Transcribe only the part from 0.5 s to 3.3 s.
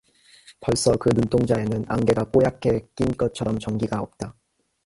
벌써 그 눈동자에는 안개가 뽀얗게 낀